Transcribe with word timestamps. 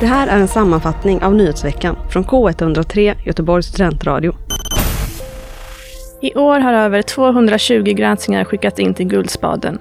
Det 0.00 0.06
här 0.06 0.28
är 0.28 0.40
en 0.40 0.48
sammanfattning 0.48 1.22
av 1.22 1.34
nyhetsveckan 1.34 1.96
från 2.10 2.24
K103 2.24 3.14
Göteborgs 3.24 3.66
studentradio. 3.66 4.34
I 6.20 6.34
år 6.34 6.60
har 6.60 6.72
över 6.72 7.02
220 7.02 7.82
granskningar 7.82 8.44
skickats 8.44 8.78
in 8.78 8.94
till 8.94 9.06
Guldspaden. 9.06 9.78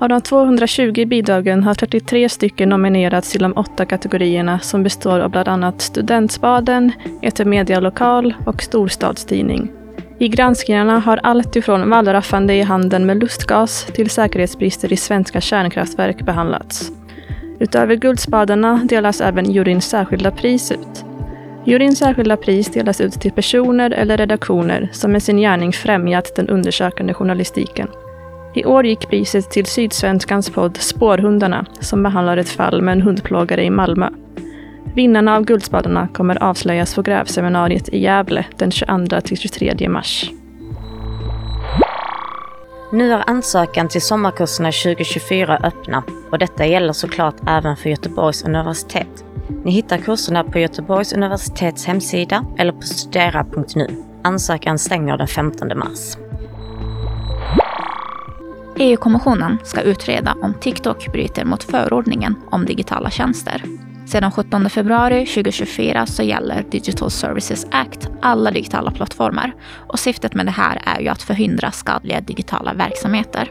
Av 0.00 0.08
de 0.08 0.20
220 0.20 1.06
bidragen 1.06 1.62
har 1.62 1.74
33 1.74 2.28
stycken 2.28 2.68
nominerats 2.68 3.32
till 3.32 3.42
de 3.42 3.52
åtta 3.52 3.84
kategorierna 3.84 4.58
som 4.58 4.82
består 4.82 5.20
av 5.20 5.30
bland 5.30 5.48
annat 5.48 5.80
Studentspaden, 5.80 6.92
Etermedialokal 7.22 8.34
och 8.46 8.62
Storstadstidning. 8.62 9.70
I 10.18 10.28
granskningarna 10.28 10.98
har 10.98 11.20
allt 11.22 11.56
ifrån 11.56 11.90
wallraffande 11.90 12.54
i 12.54 12.62
handeln 12.62 13.06
med 13.06 13.16
lustgas 13.16 13.84
till 13.84 14.10
säkerhetsbrister 14.10 14.92
i 14.92 14.96
svenska 14.96 15.40
kärnkraftverk 15.40 16.22
behandlats. 16.22 16.92
Utöver 17.60 17.94
Guldspadarna 17.94 18.80
delas 18.84 19.20
även 19.20 19.52
juryns 19.52 19.84
särskilda 19.84 20.30
pris 20.30 20.72
ut. 20.72 21.04
Juryns 21.64 21.98
särskilda 21.98 22.36
pris 22.36 22.72
delas 22.72 23.00
ut 23.00 23.12
till 23.12 23.32
personer 23.32 23.90
eller 23.90 24.16
redaktioner 24.16 24.88
som 24.92 25.12
med 25.12 25.22
sin 25.22 25.36
gärning 25.36 25.72
främjat 25.72 26.36
den 26.36 26.48
undersökande 26.48 27.14
journalistiken. 27.14 27.88
I 28.54 28.64
år 28.64 28.86
gick 28.86 29.08
priset 29.08 29.50
till 29.50 29.66
Sydsvenskans 29.66 30.50
podd 30.50 30.76
Spårhundarna 30.76 31.66
som 31.80 32.02
behandlar 32.02 32.36
ett 32.36 32.48
fall 32.48 32.82
med 32.82 32.92
en 32.92 33.02
hundplågare 33.02 33.64
i 33.64 33.70
Malmö. 33.70 34.08
Vinnarna 34.94 35.36
av 35.36 35.44
Guldspadarna 35.44 36.08
kommer 36.08 36.42
avslöjas 36.42 36.94
på 36.94 37.02
grävseminariet 37.02 37.88
i 37.88 37.98
Gävle 37.98 38.44
den 38.56 38.70
22-23 38.70 39.88
mars. 39.88 40.30
Nu 42.92 43.12
är 43.12 43.30
ansökan 43.30 43.88
till 43.88 44.02
sommarkurserna 44.02 44.72
2024 44.72 45.58
öppna 45.62 46.02
och 46.30 46.38
detta 46.38 46.66
gäller 46.66 46.92
såklart 46.92 47.36
även 47.46 47.76
för 47.76 47.90
Göteborgs 47.90 48.44
universitet. 48.44 49.24
Ni 49.64 49.70
hittar 49.70 49.98
kurserna 49.98 50.44
på 50.44 50.58
Göteborgs 50.58 51.12
universitets 51.12 51.86
hemsida 51.86 52.44
eller 52.58 52.72
på 52.72 52.82
studera.nu. 52.82 54.04
Ansökan 54.24 54.78
stänger 54.78 55.16
den 55.16 55.28
15 55.28 55.78
mars. 55.78 56.16
EU-kommissionen 58.76 59.58
ska 59.64 59.80
utreda 59.80 60.36
om 60.42 60.54
TikTok 60.54 61.12
bryter 61.12 61.44
mot 61.44 61.64
förordningen 61.64 62.34
om 62.50 62.64
digitala 62.64 63.10
tjänster. 63.10 63.62
Sedan 64.06 64.32
17 64.32 64.70
februari 64.70 65.26
2024 65.26 66.06
så 66.06 66.22
gäller 66.22 66.64
Digital 66.70 67.10
Services 67.10 67.66
Act 67.70 68.08
alla 68.22 68.50
digitala 68.50 68.90
plattformar 68.90 69.54
och 69.74 69.98
syftet 69.98 70.34
med 70.34 70.46
det 70.46 70.52
här 70.52 70.82
är 70.84 71.00
ju 71.00 71.08
att 71.08 71.22
förhindra 71.22 71.70
skadliga 71.70 72.20
digitala 72.20 72.74
verksamheter. 72.74 73.50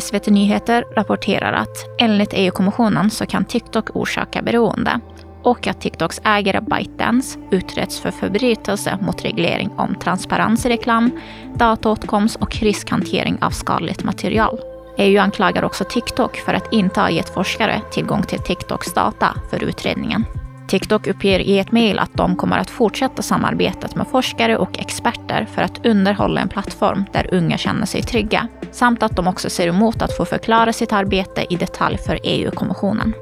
SVT 0.00 0.26
Nyheter 0.26 0.84
rapporterar 0.96 1.52
att 1.52 1.76
enligt 1.98 2.30
EU-kommissionen 2.32 3.10
så 3.10 3.26
kan 3.26 3.44
TikTok 3.44 3.96
orsaka 3.96 4.42
beroende 4.42 5.00
och 5.42 5.66
att 5.66 5.80
TikToks 5.80 6.20
ägare 6.24 6.60
ByteDance 6.60 7.38
utreds 7.50 8.00
för 8.00 8.10
förbrytelse 8.10 8.98
mot 9.02 9.24
reglering 9.24 9.70
om 9.76 9.94
transparens 9.94 10.66
i 10.66 10.68
reklam, 10.68 11.10
dataåtkomst 11.54 12.36
och 12.36 12.56
riskhantering 12.56 13.38
av 13.40 13.50
skadligt 13.50 14.04
material. 14.04 14.58
EU 14.98 15.20
anklagar 15.20 15.64
också 15.64 15.84
TikTok 15.84 16.36
för 16.36 16.54
att 16.54 16.72
inte 16.72 17.00
ha 17.00 17.10
gett 17.10 17.34
forskare 17.34 17.82
tillgång 17.92 18.22
till 18.22 18.38
TikToks 18.38 18.94
data 18.94 19.34
för 19.50 19.64
utredningen. 19.64 20.24
TikTok 20.68 21.06
uppger 21.06 21.38
i 21.38 21.58
ett 21.58 21.72
mejl 21.72 21.98
att 21.98 22.14
de 22.14 22.36
kommer 22.36 22.58
att 22.58 22.70
fortsätta 22.70 23.22
samarbetet 23.22 23.94
med 23.94 24.06
forskare 24.06 24.56
och 24.56 24.78
experter 24.78 25.46
för 25.54 25.62
att 25.62 25.86
underhålla 25.86 26.40
en 26.40 26.48
plattform 26.48 27.04
där 27.12 27.34
unga 27.34 27.58
känner 27.58 27.86
sig 27.86 28.02
trygga, 28.02 28.48
samt 28.74 29.02
att 29.02 29.16
de 29.16 29.28
också 29.28 29.50
ser 29.50 29.68
emot 29.68 30.02
att 30.02 30.16
få 30.16 30.24
förklara 30.24 30.72
sitt 30.72 30.92
arbete 30.92 31.46
i 31.50 31.56
detalj 31.56 31.98
för 32.06 32.18
EU-kommissionen. 32.22 33.14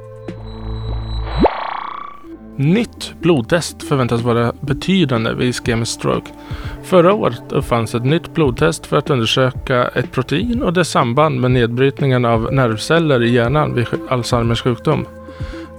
Nytt 2.57 3.15
blodtest 3.21 3.83
förväntas 3.83 4.21
vara 4.21 4.53
betydande 4.61 5.35
vid 5.35 5.49
ischemisk 5.49 5.93
stroke. 5.93 6.31
Förra 6.83 7.15
året 7.15 7.53
uppfanns 7.53 7.95
ett 7.95 8.05
nytt 8.05 8.35
blodtest 8.35 8.87
för 8.87 8.97
att 8.97 9.11
undersöka 9.11 9.89
ett 9.89 10.13
protein 10.13 10.63
och 10.63 10.73
dess 10.73 10.89
samband 10.89 11.41
med 11.41 11.51
nedbrytningen 11.51 12.25
av 12.25 12.53
nervceller 12.53 13.23
i 13.23 13.31
hjärnan 13.31 13.75
vid 13.75 13.87
Alzheimers 14.09 14.63
sjukdom. 14.63 15.07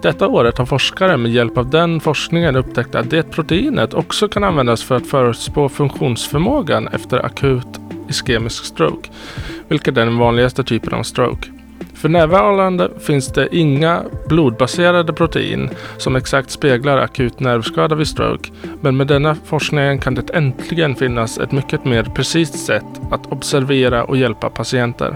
Detta 0.02 0.28
året 0.28 0.58
har 0.58 0.66
forskare 0.66 1.18
med 1.18 1.32
hjälp 1.32 1.58
av 1.58 1.70
den 1.70 2.00
forskningen 2.00 2.56
upptäckt 2.56 2.96
att 2.96 3.10
det 3.10 3.32
proteinet 3.32 3.94
också 3.94 4.28
kan 4.28 4.44
användas 4.44 4.84
för 4.84 4.96
att 4.96 5.08
förutspå 5.08 5.70
funktionsförmågan 5.70 6.88
efter 6.88 7.26
akut 7.26 7.83
iskemisk 8.14 8.66
stroke, 8.66 9.10
vilket 9.68 9.98
är 9.98 10.06
den 10.06 10.18
vanligaste 10.18 10.64
typen 10.64 10.94
av 10.94 11.04
stroke. 11.04 11.48
För 11.94 12.10
närvarande 12.10 12.90
finns 13.00 13.28
det 13.28 13.56
inga 13.56 14.04
blodbaserade 14.30 15.14
protein 15.14 15.70
som 15.98 16.16
exakt 16.16 16.50
speglar 16.52 16.98
akut 16.98 17.40
nervskada 17.40 17.96
vid 17.96 18.08
stroke, 18.08 18.52
men 18.82 18.98
med 18.98 19.08
denna 19.08 19.36
forskningen 19.36 20.00
kan 20.00 20.16
det 20.16 20.30
äntligen 20.34 20.96
finnas 20.96 21.38
ett 21.38 21.52
mycket 21.52 21.86
mer 21.86 22.04
precist 22.04 22.66
sätt 22.66 23.02
att 23.12 23.32
observera 23.32 24.04
och 24.04 24.18
hjälpa 24.18 24.50
patienter. 24.50 25.16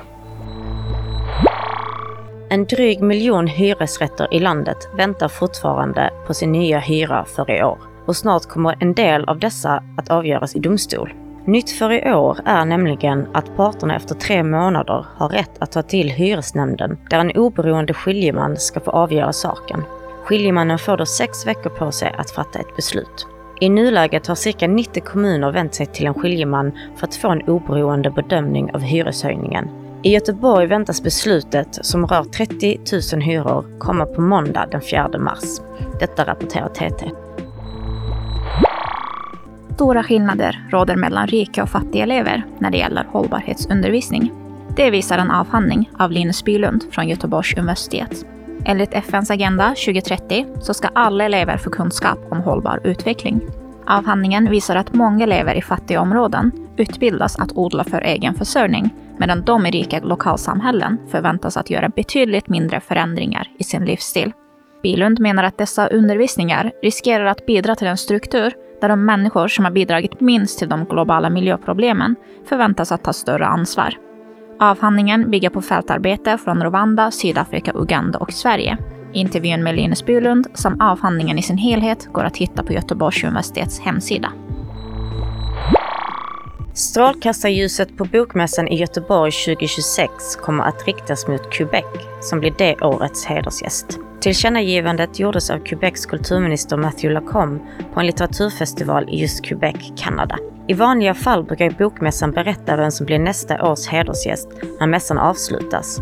En 2.50 2.66
dryg 2.66 3.02
miljon 3.02 3.48
hyresrätter 3.48 4.34
i 4.34 4.40
landet 4.40 4.78
väntar 4.98 5.28
fortfarande 5.28 6.10
på 6.28 6.34
sin 6.34 6.52
nya 6.52 6.80
hyra 6.80 7.26
för 7.26 7.52
i 7.52 7.64
år 7.64 7.78
och 8.06 8.16
snart 8.16 8.46
kommer 8.46 8.78
en 8.80 8.94
del 8.94 9.24
av 9.26 9.40
dessa 9.40 9.84
att 9.98 10.10
avgöras 10.10 10.56
i 10.56 10.60
domstol. 10.60 11.27
Nytt 11.48 11.70
för 11.70 11.92
i 11.92 12.14
år 12.14 12.38
är 12.46 12.66
nämligen 12.66 13.28
att 13.34 13.56
parterna 13.56 13.96
efter 13.96 14.16
tre 14.16 14.44
månader 14.44 15.06
har 15.16 15.30
rätt 15.30 15.52
att 15.60 15.72
ta 15.72 15.82
till 15.82 16.10
hyresnämnden 16.10 16.98
där 17.10 17.20
en 17.20 17.38
oberoende 17.38 17.94
skiljeman 17.94 18.58
ska 18.58 18.80
få 18.80 18.92
avgöra 18.92 19.34
saken. 19.34 19.84
Skiljemannen 20.24 20.80
får 20.80 20.98
då 20.98 21.06
sex 21.06 21.48
veckor 21.48 21.70
på 21.70 21.92
sig 21.92 22.16
att 22.18 22.32
fatta 22.32 22.60
ett 22.60 22.76
beslut. 22.76 23.28
I 23.62 23.70
nuläget 23.70 24.28
har 24.28 24.36
cirka 24.36 24.68
90 24.68 25.04
kommuner 25.04 25.52
vänt 25.52 25.76
sig 25.76 25.86
till 25.86 26.06
en 26.06 26.14
skiljeman 26.14 26.72
för 26.96 27.08
att 27.08 27.16
få 27.16 27.30
en 27.30 27.50
oberoende 27.50 28.10
bedömning 28.10 28.74
av 28.74 28.82
hyreshöjningen. 28.82 29.70
I 30.04 30.14
Göteborg 30.14 30.68
väntas 30.68 31.04
beslutet, 31.04 31.86
som 31.86 32.08
rör 32.08 32.24
30 32.24 32.80
000 33.14 33.22
hyror, 33.22 33.80
komma 33.80 34.06
på 34.06 34.22
måndag 34.22 34.68
den 34.72 34.82
4 34.82 35.10
mars. 35.20 35.44
Detta 36.00 36.26
rapporterar 36.26 36.70
TT. 36.70 37.12
Stora 39.78 40.04
skillnader 40.04 40.68
råder 40.70 40.96
mellan 40.96 41.28
rika 41.28 41.64
och 41.64 41.70
fattiga 41.70 42.04
elever 42.04 42.46
när 42.60 42.72
det 42.72 42.78
gäller 42.78 43.04
hållbarhetsundervisning. 43.12 44.32
Det 44.76 44.92
visar 44.92 45.18
en 45.18 45.32
avhandling 45.32 45.90
av 46.00 46.12
Linus 46.12 46.44
Bylund 46.44 46.84
från 46.92 47.08
Göteborgs 47.08 47.58
universitet. 47.58 48.26
Enligt 48.66 48.94
FNs 48.94 49.32
Agenda 49.32 49.68
2030 49.70 50.46
så 50.62 50.74
ska 50.74 50.88
alla 50.88 51.24
elever 51.24 51.58
få 51.58 51.70
kunskap 51.70 52.20
om 52.32 52.42
hållbar 52.42 52.80
utveckling. 52.84 53.42
Avhandlingen 53.86 54.50
visar 54.50 54.76
att 54.76 54.94
många 54.94 55.24
elever 55.24 55.56
i 55.56 55.62
fattiga 55.62 56.02
områden 56.02 56.52
utbildas 56.78 57.40
att 57.40 57.58
odla 57.58 57.84
för 57.84 58.02
egen 58.02 58.34
försörjning, 58.34 58.90
medan 59.18 59.46
de 59.46 59.66
i 59.66 59.72
rika 59.72 60.00
lokalsamhällen 60.00 60.98
förväntas 61.12 61.58
att 61.58 61.70
göra 61.70 61.90
betydligt 61.90 62.50
mindre 62.50 62.80
förändringar 62.80 63.48
i 63.60 63.64
sin 63.64 63.86
livsstil. 63.86 64.34
Bilund 64.84 65.20
menar 65.20 65.44
att 65.44 65.58
dessa 65.58 65.88
undervisningar 65.88 66.72
riskerar 66.82 67.26
att 67.26 67.46
bidra 67.46 67.76
till 67.76 67.88
en 67.88 67.98
struktur 67.98 68.54
där 68.82 68.90
de 68.90 69.06
människor 69.06 69.48
som 69.48 69.66
har 69.66 69.72
bidragit 69.72 70.20
minst 70.20 70.60
till 70.60 70.70
de 70.70 70.86
globala 70.86 71.30
miljöproblemen 71.30 72.16
förväntas 72.46 72.92
att 72.92 73.04
ta 73.04 73.14
större 73.14 73.46
ansvar. 73.46 73.94
Avhandlingen 74.60 75.32
bygger 75.32 75.50
på 75.50 75.62
fältarbete 75.62 76.38
från 76.38 76.64
Rwanda, 76.64 77.12
Sydafrika, 77.12 77.72
Uganda 77.76 78.20
och 78.20 78.34
Sverige. 78.34 78.78
Intervjun 79.14 79.64
med 79.64 79.76
Linus 79.76 80.06
Bylund 80.06 80.48
som 80.54 80.82
avhandlingen 80.82 81.38
i 81.38 81.42
sin 81.42 81.58
helhet 81.58 82.08
går 82.14 82.24
att 82.24 82.38
hitta 82.38 82.64
på 82.64 82.74
Göteborgs 82.74 83.24
universitets 83.24 83.80
hemsida. 83.80 84.32
Strålkastarljuset 86.78 87.98
på 87.98 88.06
Bokmässan 88.06 88.68
i 88.68 88.76
Göteborg 88.76 89.32
2026 89.32 90.36
kommer 90.36 90.64
att 90.64 90.88
riktas 90.88 91.28
mot 91.28 91.52
Quebec, 91.52 91.86
som 92.22 92.40
blir 92.40 92.54
det 92.58 92.82
årets 92.82 93.26
hedersgäst. 93.26 94.00
Tillkännagivandet 94.20 95.20
gjordes 95.20 95.50
av 95.50 95.60
Quebecs 95.60 96.06
kulturminister 96.06 96.78
Matthew 96.78 97.14
Lacombe 97.14 97.66
på 97.94 98.00
en 98.00 98.06
litteraturfestival 98.06 99.10
i 99.10 99.22
just 99.22 99.46
Quebec, 99.46 99.76
Kanada. 99.98 100.38
I 100.68 100.74
vanliga 100.74 101.14
fall 101.14 101.44
brukar 101.44 101.70
Bokmässan 101.70 102.32
berätta 102.32 102.76
vem 102.76 102.92
som 102.92 103.06
blir 103.06 103.20
nästa 103.20 103.72
års 103.72 103.88
hedersgäst 103.88 104.50
när 104.80 104.88
mässan 104.88 105.18
avslutas. 105.18 106.02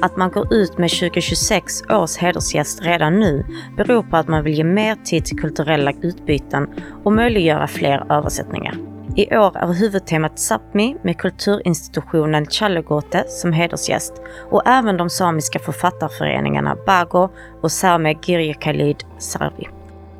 Att 0.00 0.16
man 0.16 0.30
går 0.30 0.54
ut 0.54 0.78
med 0.78 0.90
2026 0.90 1.82
års 1.82 2.16
hedersgäst 2.16 2.82
redan 2.82 3.20
nu 3.20 3.46
beror 3.76 4.02
på 4.02 4.16
att 4.16 4.28
man 4.28 4.44
vill 4.44 4.54
ge 4.54 4.64
mer 4.64 4.96
tid 5.04 5.24
till 5.24 5.38
kulturella 5.38 5.92
utbyten 6.02 6.68
och 7.04 7.12
möjliggöra 7.12 7.66
fler 7.66 8.12
översättningar. 8.12 8.93
I 9.16 9.36
år 9.36 9.56
är 9.56 9.72
huvudtemat 9.72 10.38
Sápmi 10.38 10.96
med 11.02 11.18
kulturinstitutionen 11.18 12.46
Challegote 12.46 13.24
som 13.28 13.52
hedersgäst 13.52 14.12
och 14.50 14.62
även 14.66 14.96
de 14.96 15.10
samiska 15.10 15.58
författarföreningarna 15.58 16.76
Bago 16.86 17.28
och 17.62 17.72
Same 17.72 18.14
Girjekalid 18.14 19.04
Sarvi. 19.18 19.68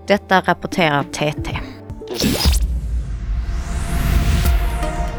Detta 0.06 0.40
rapporterar 0.40 1.02
TT. 1.02 1.58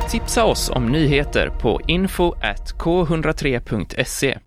Tipsa 0.10 0.46
oss 0.46 0.70
om 0.70 0.86
nyheter 0.86 1.50
på 1.62 1.82
info 1.88 2.34
k103.se. 2.80 4.38